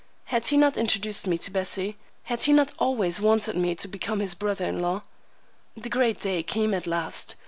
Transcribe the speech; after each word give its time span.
Had 0.23 0.47
he 0.47 0.57
not 0.57 0.77
introduced 0.77 1.27
me 1.27 1.37
to 1.37 1.51
Bessie? 1.51 1.95
Had 2.23 2.41
he 2.41 2.53
not 2.53 2.73
always 2.79 3.21
wanted 3.21 3.55
me 3.55 3.75
to 3.75 3.87
become 3.87 4.19
his 4.19 4.33
brother 4.33 4.65
in 4.67 4.81
law? 4.81 5.03
The 5.77 5.89
great 5.89 6.19
day 6.19 6.41
came 6.41 6.73
at 6.73 6.87
last. 6.87 7.35